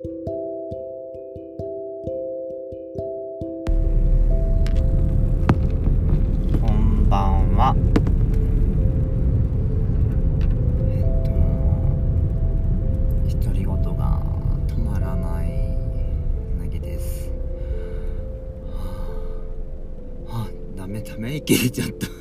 [0.00, 0.08] こ
[6.72, 7.74] んばんは。
[10.88, 11.04] えっ
[13.32, 14.22] と独り言が
[14.68, 15.48] 止まらない
[16.60, 17.32] なぎです。
[18.70, 19.18] は
[20.28, 22.17] あ、はあ、ダメダメ息出ちゃった。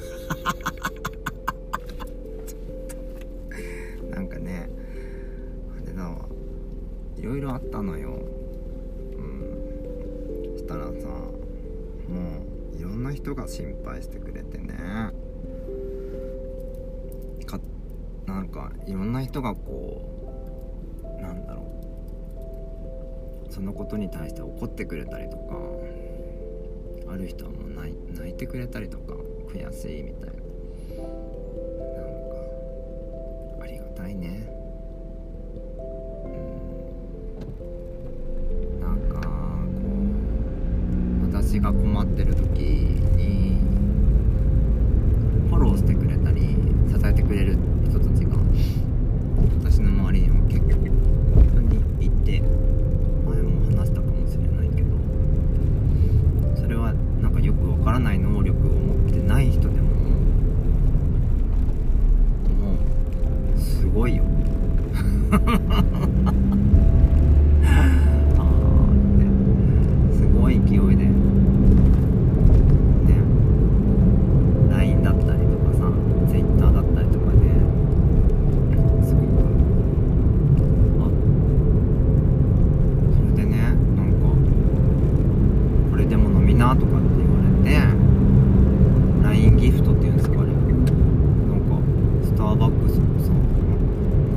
[7.17, 8.19] いろいろあったのよ。
[9.17, 9.21] う
[10.53, 10.57] ん。
[10.57, 11.33] したらさも
[12.73, 14.75] ういろんな人が心配してくれてね。
[17.45, 17.59] か
[18.25, 20.01] なんかいろんな人がこ
[21.03, 23.51] うなんだろう。
[23.51, 25.57] そのことに対して怒ってくれたりとか
[27.09, 27.95] ある人はもう泣
[28.29, 29.13] いてくれたりとか
[29.47, 30.36] 悔しいみたいな。
[41.71, 43.57] が困ってる時に
[45.49, 46.55] フォローしてくれたり
[46.87, 47.57] 支えてくれる
[47.89, 48.37] 人たちが
[49.59, 50.67] 私の周りには結構
[51.35, 54.95] 本当にいて前も話したかもしれないけど
[56.55, 59.81] それはなんかよくわからない能力を持ってない人でも
[62.61, 62.77] も
[63.57, 64.23] うすごいよ
[65.31, 65.39] あー
[69.15, 71.11] ってすごい勢いでね
[74.71, 75.91] LINE だったりとかさ
[76.29, 77.37] Twitter だったりとかで
[79.05, 79.27] すごく
[81.01, 81.09] あ
[83.15, 83.57] それでね
[83.97, 84.31] なんか
[85.91, 87.69] これでも飲みなとかって言われて
[89.23, 91.81] LINE ギフトっていうんですかあれなんか
[92.23, 93.31] スターバックスのさ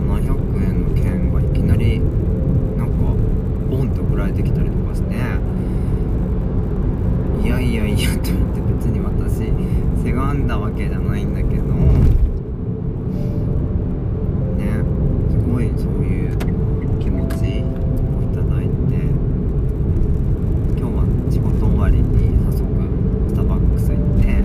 [0.08, 2.00] 700円の券がいきなり
[2.76, 2.94] なんか
[3.70, 5.14] ボンって送られてきたりとかして
[7.44, 9.52] いやいやいやと思って別に私
[10.02, 11.62] せがんだわけじゃないんだけど
[14.56, 14.82] ね
[15.30, 16.38] すごいそういう
[16.98, 17.38] 気持ちを
[18.22, 18.70] いただいて
[20.78, 22.68] 今日は仕事終わりに早速
[23.28, 24.44] スターバックス行って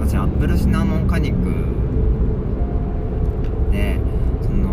[0.00, 1.34] 私アップルシナモン果肉
[3.70, 3.98] で
[4.42, 4.68] その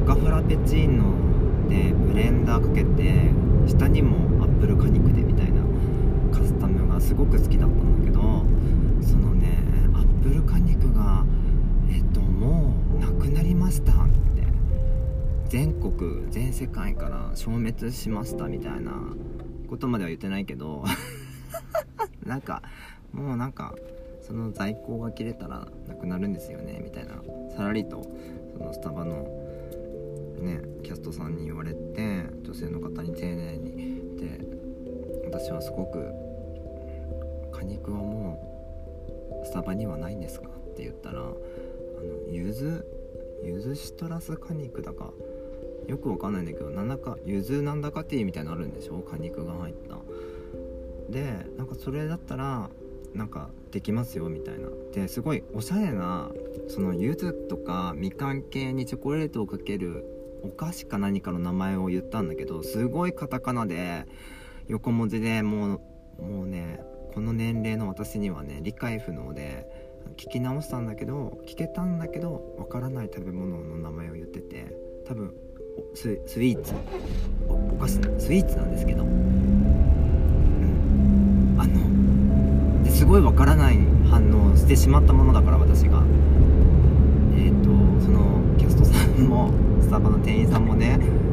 [0.00, 3.32] モカフラペチーノでブレンダーかけて
[3.66, 5.62] 下にもアップル果肉でみたいな
[6.32, 8.20] カスタムがすごく好きだったんだけど
[9.02, 9.58] そのね
[9.94, 11.24] アップル果肉が
[11.90, 13.94] えっともうなくなりましたっ
[14.36, 14.46] て
[15.48, 18.92] 全国全世界から消滅しましたみたいな
[19.68, 20.84] ことまでは言ってないけど
[22.24, 22.62] なんか
[23.12, 23.74] もうなんか
[24.22, 27.14] その在庫が切れたらなくなるんですよねみたいな
[27.56, 28.06] さらりと
[28.56, 29.43] そのスタバの
[30.44, 34.16] ねキャストさんに言われて女性の方に丁寧に。
[34.16, 34.40] で
[35.24, 35.98] 私はすごく
[37.50, 38.40] 「果肉はも
[39.42, 41.34] うスタバにはないんですか?」って言ったらあの
[42.28, 42.86] ゆず
[43.42, 45.12] ゆずシトラス果肉だか。
[45.86, 49.00] よくわかんないんだけどなんだかゆずなんだかティーみたいなのあるんでしょ？
[49.00, 49.98] 果肉が入った。
[51.12, 52.70] でなんかそれだったら
[53.12, 54.68] なんかできますよみたいな。
[54.94, 56.30] ですごいおしゃれな
[56.68, 60.06] その柚子とかみかん系にチョコレートをかける
[60.44, 64.04] お菓子か何かの名前を言ったんだけどすごいカタカナで
[64.68, 66.80] 横文字でもうもうね
[67.14, 69.66] この年齢の私にはね理解不能で
[70.18, 75.32] 聞き直したんだけど聞けたんだけどわからない食べ物の名前を言ってて多分
[75.94, 76.74] ススイーツ？
[77.48, 79.10] おお菓子スイーツなんですけど、うん、
[81.58, 83.78] あのすごいわからない
[84.10, 86.02] 反応してしまったものだから私が
[87.36, 87.70] えっ、と
[88.04, 89.50] そのキャストさんも
[89.80, 91.23] スタバの店員さんもね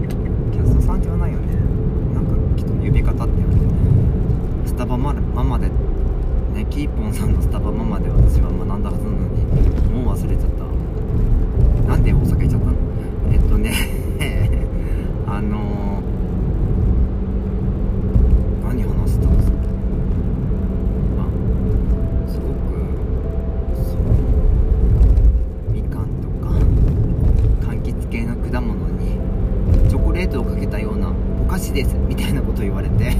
[31.73, 33.05] ですみたいなこと言われて。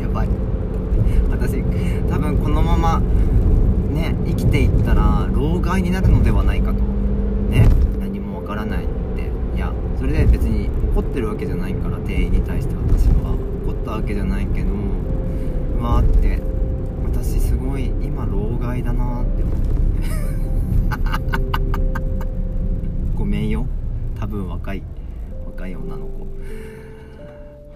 [0.00, 0.28] やばい。
[1.30, 1.62] 私
[2.08, 3.00] 多分このまま
[3.92, 6.78] ね生きていったら老害になるのではないかと。
[7.50, 7.68] ね
[8.00, 8.86] 何もわからないっ
[9.16, 9.30] て。
[9.56, 13.34] いやそれで別に怒ってるわけじゃないから店員に対して私は。
[13.66, 14.68] 怒ったわけじゃないけど
[15.78, 16.40] うわーって。
[17.12, 19.70] 私すごい今老害だなって思って。
[23.18, 23.66] ごめんよ。
[24.18, 24.82] 多分若い。
[25.60, 26.26] 若い女の子。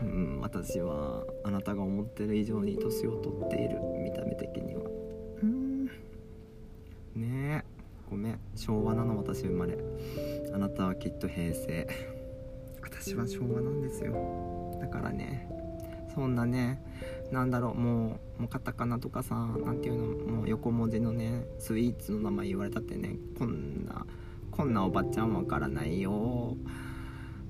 [0.02, 4.82] うん私はあなたが思ってる以上に年を取っている見た目的には。
[5.42, 5.84] うん。
[5.84, 5.92] ね
[7.14, 7.64] え。
[8.08, 8.40] ごめん。
[8.56, 9.76] 昭和なの私生まれ。
[10.54, 11.86] あなたはきっと平成。
[12.82, 14.78] 私は昭和なんですよ。
[14.80, 15.46] だからね。
[16.14, 16.82] そんなね
[17.30, 17.75] なんだろう。
[17.75, 24.06] もうもうカタカナとかさなんていうのもう横文字のねスイーツの名前言われたってねこんな
[24.50, 26.56] こんなおばちゃんわからないよ。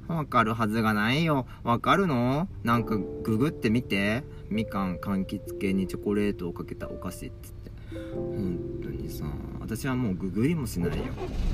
[0.08, 1.46] わかるはずがないよ。
[1.62, 2.48] わかるの？
[2.62, 4.24] なんかググってみて。
[4.50, 7.70] みかん柑橘系にチョコレートをかけたお菓子っつって。
[8.14, 9.24] 本当にさ。
[9.60, 11.04] 私はもうググりもしないよ。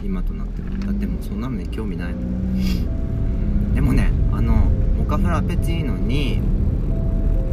[0.03, 0.69] 今となっては。
[0.69, 3.75] だってもうそんなのに興味ないもん。
[3.75, 4.53] でもねあの
[4.99, 6.41] モカフラペチーノに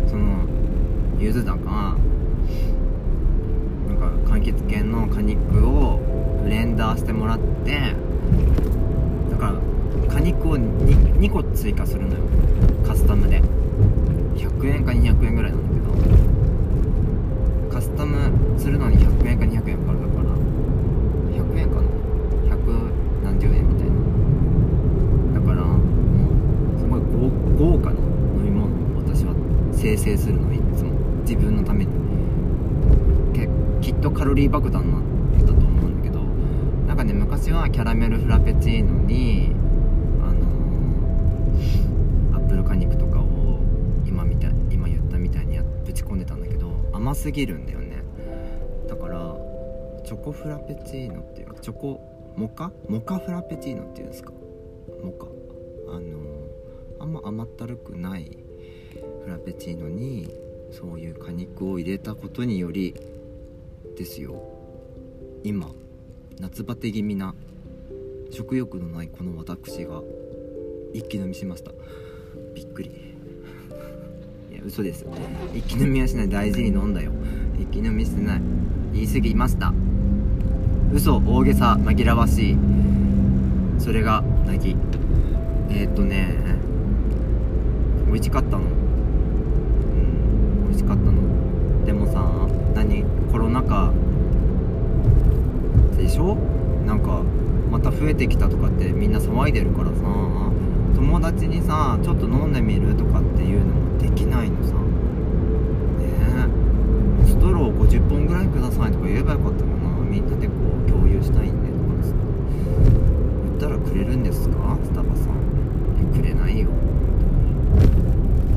[0.08, 0.46] その
[1.20, 1.96] ゆずだか
[3.88, 6.00] なんか柑橘系の果肉を
[6.44, 7.94] ブレンダーしてもらって
[9.30, 9.54] だから
[10.18, 12.22] 果肉を 2, 2個追加するのよ。
[12.84, 13.40] カスタムで。
[14.36, 15.80] 100円か200円ぐらいなんだけ
[17.70, 17.70] ど。
[17.72, 20.30] カスタムするのに100円か200円かかるだから。
[21.36, 21.88] 100円かな。
[22.56, 22.58] 100
[23.24, 23.96] 何十円みたいな。
[25.40, 25.78] だからも
[26.76, 27.02] うすごい
[27.60, 28.70] 豪華な飲み物を
[29.06, 29.36] 私は
[29.72, 30.94] 生成するのいつも。
[31.22, 31.92] 自分のために。
[33.34, 33.48] け
[33.82, 36.22] きっとカロリー爆弾なんだと思うんだけど。
[36.88, 39.56] なんかね昔はキャラメルフラペチーノに
[47.08, 48.04] 甘すぎるんだよね。
[48.90, 49.34] だから
[50.04, 52.02] チョコフラペチーノっていうかチョコ
[52.36, 52.74] モカ？
[52.90, 54.34] モカフラペチーノっていうんですか？
[55.02, 55.28] モカ。
[55.90, 56.18] あの
[57.00, 58.38] あんま甘ったるくない
[59.24, 60.30] フラペチーノに
[60.70, 62.94] そういう果肉を入れたことにより
[63.96, 64.44] ですよ。
[65.46, 65.72] 今
[66.42, 67.34] 夏バテ気味な
[68.32, 70.02] 食欲のないこの私が
[70.94, 71.72] 一気飲みしました。
[72.54, 73.17] びっくり。
[74.68, 75.06] 嘘です
[75.56, 76.30] 一気飲みはしない。
[76.30, 77.14] 大事に飲んだよ。
[77.58, 78.42] 一気飲みしてない。
[78.94, 79.72] 言い過ぎました。
[80.94, 82.58] 嘘大げさ紛らわしい。
[83.80, 84.76] それが泣き。
[85.70, 86.36] えー、っとね。
[88.08, 88.58] 美味しかったの。
[88.58, 88.68] うん。
[90.66, 91.14] 美味しかったの。
[91.86, 92.30] でもさ
[92.76, 93.94] 何コロナ禍。
[95.96, 96.36] でしょ？
[96.86, 97.24] なんか
[97.72, 99.96] また増えてきたとかってみんな騒いでるからさ。
[100.94, 104.74] 友達にさちょっと飲んでみるとかっていうのもできないのさ。
[104.74, 104.80] ね
[107.26, 109.90] ストロー50本ぐらいくださいとか言えばよかったかな。
[110.10, 110.54] みんなでこ
[110.86, 112.18] う共有したいんでとかつって
[113.50, 114.78] 言ったらくれるんですか？
[114.84, 115.34] スタバさん。
[116.16, 116.68] くれないよ。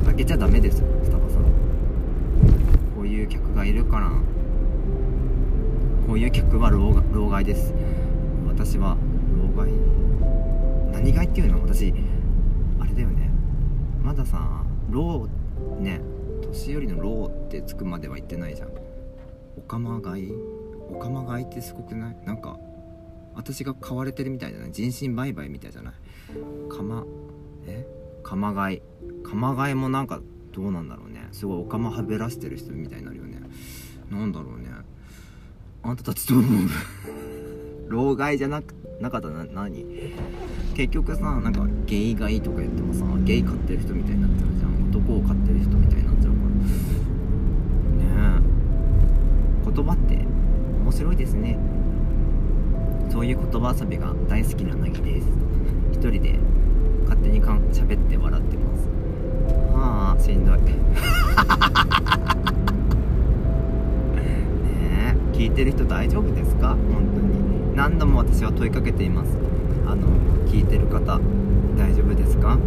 [0.06, 1.42] 開けちゃダメですよスタバさん。
[2.96, 4.10] こういう客がいるから。
[6.06, 7.74] こういう客は老害老害です。
[8.48, 8.96] 私は
[9.56, 9.70] 老害。
[10.92, 11.60] 何害っていうの？
[11.62, 11.92] 私
[12.80, 13.30] あれだよね。
[14.02, 15.28] まださ老
[15.78, 16.00] ね
[16.42, 18.70] 年寄りの老ってつくまでは言ってないじゃん。
[19.56, 20.30] おかまがい？
[20.90, 22.16] おかまがいってすごくない？
[22.24, 22.58] なんか
[23.34, 24.72] 私が買われてるみたいじゃない？
[24.72, 25.94] 人身売買みたいじゃない？
[26.68, 27.04] かま
[27.66, 27.86] え？
[28.22, 28.82] 鎌がい？
[29.24, 30.20] 鎌がいもなんか
[30.52, 31.28] どうなんだろうね。
[31.32, 33.40] すごいおかまはべらしてる人みたいになるよね。
[34.10, 34.68] なんだろうね。
[35.82, 36.68] あんたたちどう思う？
[37.88, 39.44] 老害じゃなくなかったな？
[39.44, 39.84] 何？
[40.74, 44.59] 結局さなんかゲイがいいとか言ってもさゲイ飼ってる人みたいになっちゃうじゃん。
[45.06, 46.48] 男を飼ってる人みたいになっちゃうから。
[47.96, 48.42] ね
[49.66, 49.72] え。
[49.72, 50.14] 言葉って
[50.82, 51.58] 面白いですね。
[53.08, 55.26] そういう言葉遊びが大好きななぎです。
[55.92, 56.38] 一人で
[57.04, 58.88] 勝手にかん喋って笑ってます。
[59.74, 60.56] ああしんどい。
[60.60, 60.72] ね
[64.22, 66.68] え聞いてる人大丈夫ですか？
[66.68, 66.78] 本
[67.14, 67.76] 当に。
[67.76, 69.36] 何度も私は問いかけています。
[69.86, 70.06] あの
[70.46, 71.18] 聞いてる方
[71.76, 72.58] 大丈夫ですか？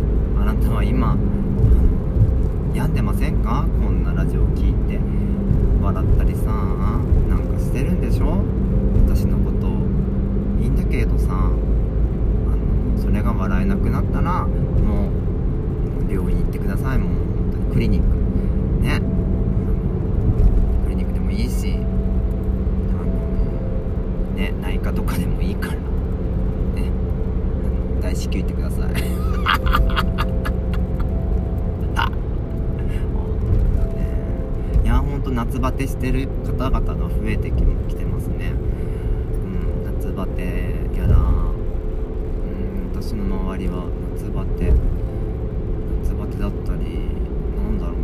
[0.42, 1.16] あなたは今
[2.74, 3.68] 病んでませんか？
[3.82, 5.00] こんなラジオを聞いて。
[5.82, 8.44] 笑ったりさなんかしてるんでしょ？
[9.06, 9.68] 私のこと
[10.64, 15.10] いいんだけどさあのそれが笑えなくなったらも
[16.08, 16.98] う病院行ってください。
[16.98, 18.23] もう本当にクリニック。
[35.84, 37.56] テしてる方々が増えてき
[37.90, 38.52] きてますね。
[38.52, 38.56] う
[39.82, 44.72] ん夏バテやだうん私の周りは夏バテ。
[46.04, 47.00] 夏バテだったり
[47.58, 48.02] なんだろうね。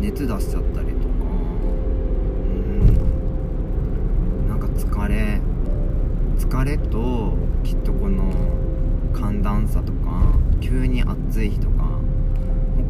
[0.00, 1.14] 熱出しちゃったりとか。
[2.44, 2.46] う
[4.44, 5.40] んなんか疲れ
[6.36, 8.30] 疲れときっとこの
[9.14, 11.98] 寒暖差とか急に暑い日とか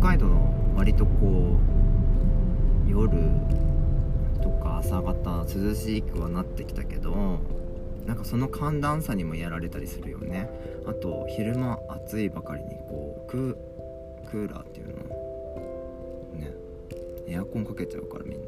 [0.01, 0.27] 北海道
[0.77, 1.57] 割とこ
[2.87, 3.17] う夜
[4.79, 7.41] 朝方涼しくはなってきたけど
[8.07, 10.49] なんかその寒暖差にもやられたりするよね。
[10.87, 13.59] あと昼間暑いばかりにこうク
[14.31, 14.95] クーラーっていうの
[16.39, 16.55] ね
[17.27, 18.47] エアコンかけちゃうからみんな。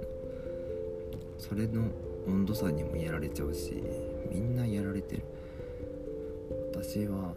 [1.39, 1.89] それの
[2.27, 3.83] 温度差にもやられちゃうし
[4.31, 5.23] みんなやられてる。
[6.73, 7.35] 私は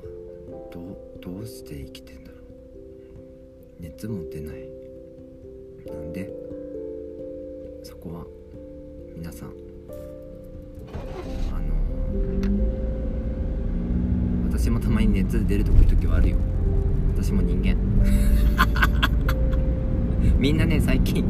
[0.72, 0.80] ど
[1.20, 2.42] どうして生きてんだろう。
[3.80, 4.83] 熱も出ない。
[15.34, 16.36] 熱出る時はあるよ。
[17.16, 17.75] 私も人間。
[20.38, 21.25] みんなね最近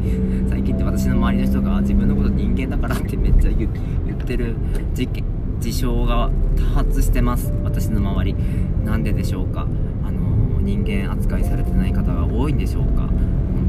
[0.48, 3.70] 最近って私の周りの人が自分のこと人間だからってめっちゃ言っ
[4.26, 4.56] てる
[4.92, 5.24] 事件
[5.60, 7.52] 事象が多発してます。
[7.64, 8.36] 私の周り。
[8.84, 9.66] なんででしょうか。
[10.04, 13.02] あの人間扱いされてない方が多いんでしょうか。
[13.02, 13.10] 本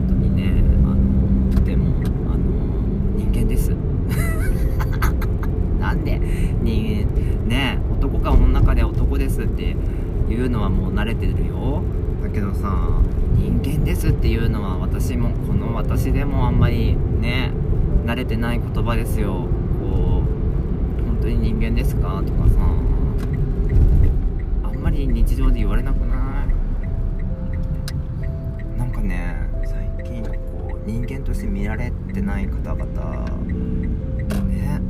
[0.09, 0.51] 当にね
[0.83, 0.95] あの
[1.55, 1.93] とても
[2.27, 2.43] あの
[3.15, 3.71] 人間です。
[5.79, 6.19] なんで
[6.61, 9.77] 人間ね男か女かで男ですって
[10.29, 11.83] いうのはもう慣れてるよ。
[12.23, 13.01] だけどさ
[13.35, 17.51] 人間ですっていうのは私もこの私でもあんまりね
[18.05, 19.47] 慣れてない言葉ですよ。
[19.79, 22.55] こう本当に人間ですかとかさ。
[24.63, 26.45] あんまり日常で言われなくな
[28.75, 28.77] い？
[28.77, 32.85] なんかね最近こう人間として見られてない方々
[34.47, 34.81] ね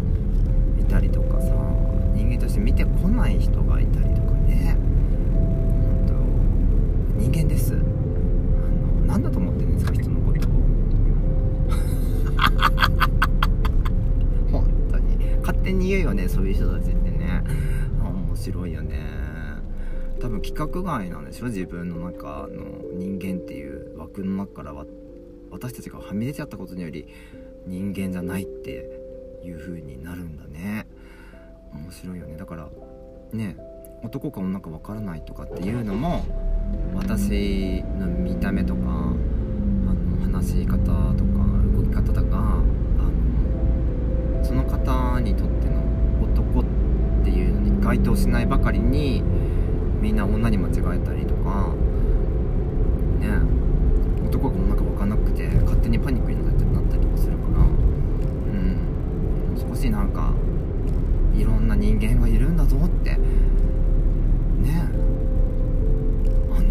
[0.79, 1.53] いたりとかさ。
[2.13, 3.61] 人間として見てこない人
[16.47, 17.43] いう人たちってね。
[18.01, 18.99] 面白いよね。
[20.19, 21.45] 多分規格外なんでしょ？
[21.45, 24.85] 自分の中の人間っていう枠の中からは
[25.51, 27.07] 私たちがはみ出ちゃったことにより
[27.65, 28.89] 人間じゃないって
[29.43, 30.87] いう風になるんだね。
[31.73, 32.37] 面白いよね。
[32.37, 32.69] だから
[33.33, 33.57] ね
[34.03, 36.23] 男か女かわからないとかっていうのも
[36.93, 40.93] 私の見た目とかあの話し方とか
[41.75, 45.74] 動き方とかあのその方にとっての
[47.25, 49.23] っていうのに該当しないばかりに
[49.99, 51.73] みんな女に間違えたりとか
[53.19, 53.29] ね
[54.27, 57.65] 男か女か分かんなくて勝手にパニックになったりとかするからう
[58.53, 60.35] ん少しなんか
[61.35, 63.19] いろんな人間がいるんだぞってね
[66.51, 66.67] あの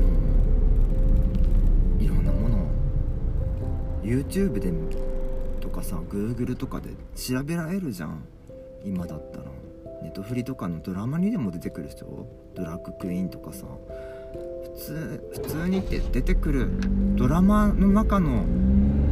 [2.00, 2.68] いろんなものを
[4.04, 4.72] YouTube で
[5.60, 8.24] とかさ Google とかで調べられるじゃん
[8.84, 9.63] 今だったら。
[10.04, 12.04] ネトフリとかのドラマにでも出てくる人？
[12.54, 13.64] ドラッグクイーンとかさ。
[14.76, 16.68] 普通普通にって出てくる
[17.16, 18.44] ドラマの中の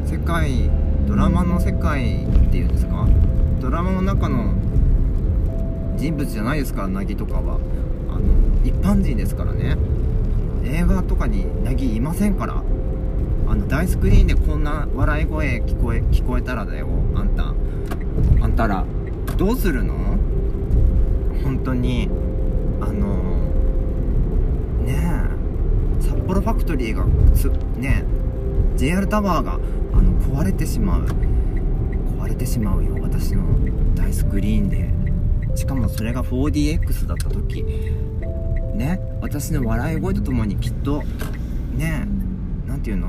[0.05, 0.71] 世界
[1.09, 3.09] ドラマの世界っていうんですか？
[3.63, 4.53] ドラマの中の
[5.97, 7.59] 人物じゃないですから凪とかは。
[8.11, 8.23] あの
[8.63, 9.79] 一般人ですからね。
[10.65, 12.63] 映画とかに凪いませんから。
[13.49, 17.55] あの大スクリーンでこんな笑い声聞こえ聞こえたらだよあんた。
[18.45, 18.85] あんたら
[19.39, 20.12] どうするの？
[21.43, 22.09] 本当に
[22.81, 23.17] あの
[24.85, 25.29] ね
[26.01, 28.05] え札幌ファクトリーがつね
[28.77, 29.57] JR タワーがあ
[30.01, 31.07] の壊れてしまう。
[32.19, 33.43] 壊れてしまうよ私の
[33.95, 34.89] 大スクリーンで。
[35.55, 37.63] しかもそれが 4DX だった時。
[38.75, 41.03] ね私の笑い声とともにきっと
[41.77, 43.09] ねえ何て言うの？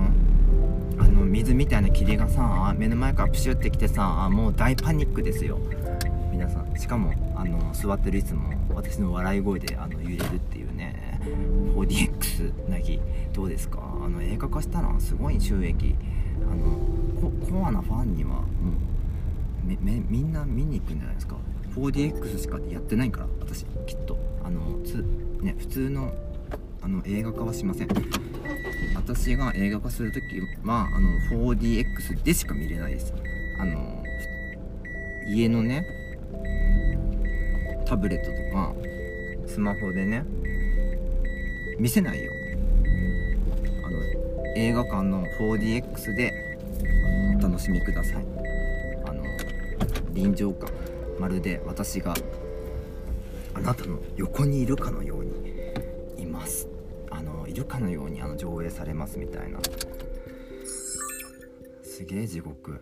[1.00, 5.60] あの水みたいな霧がさ目の前からプシュってきてさもう大パニックですよ。
[6.32, 6.63] 皆さん。
[6.78, 11.20] しかもあの座ってるいつも私の笑い声であの揺れるっていうね
[11.76, 13.00] 4DX なぎ
[13.32, 13.80] どうですか？
[14.04, 15.96] あの映画化したらすごい収益。
[16.52, 16.78] あの
[17.50, 18.44] コアなファンにはも
[19.64, 21.38] うめめみんな見に行くんじゃないですか
[21.76, 24.18] ？4DX しかやってないから私きっと。
[24.44, 25.06] あのつ、
[25.42, 26.14] ね、普通の
[26.82, 27.88] あの映画化はしません。
[28.96, 30.22] 私が映画化する時
[30.66, 31.10] はあの
[31.56, 33.14] 4DX でしか見れないです。
[33.60, 34.04] あの
[35.26, 35.86] 家のね
[37.94, 38.74] タブレットとか
[39.46, 40.26] スマホでね
[41.78, 42.32] 見せないよ。
[43.86, 44.00] あの
[44.56, 46.34] 映画館の 4DX で
[47.38, 48.26] お楽しみください。
[49.06, 49.24] あの
[50.12, 50.72] 臨場感
[51.20, 52.16] まるで私が
[53.54, 55.54] あなたの横にいるかのように
[56.18, 56.68] います。
[57.12, 59.60] あのいるかのようにあの上映されますみたいな。
[61.84, 62.82] すげえ地獄。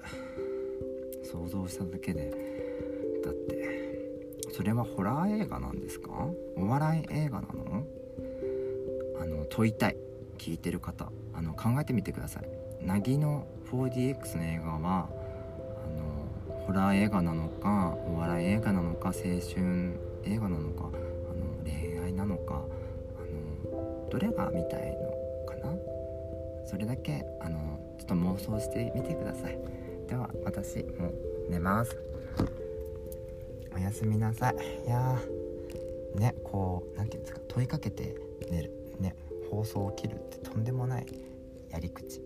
[1.29, 2.50] 想像しただけで。
[4.53, 6.09] それはホラー映画なんですか？
[6.57, 7.85] お笑い映画なの？
[9.19, 9.97] あの問いたい。
[10.37, 11.11] 聞いてる方。
[11.33, 12.85] あの考えてみてください。
[12.85, 15.09] なぎの 4DX の映画は
[15.85, 15.87] あ
[16.49, 20.91] のホラー映画なのかお笑い映画なのか青春映画なのかあの
[21.63, 22.57] 恋愛なのかあ
[23.77, 25.11] のどれが見たいの
[25.47, 25.75] かな？
[26.65, 29.57] それだけあのちょっと妄想してみてください。
[30.07, 31.11] では私も
[31.49, 31.95] 寝ます。
[33.73, 34.55] おやすみなさい。
[34.85, 35.17] いや
[36.15, 38.15] ねこう何て言うんですか問いかけて
[38.49, 38.71] 寝る。
[38.99, 39.15] ね
[39.49, 41.05] 放送を切るってとんでもない
[41.69, 42.21] やり口。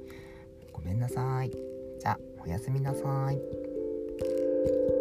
[0.72, 1.52] ごめんなさい。
[1.52, 4.95] じゃあおやすみなさい。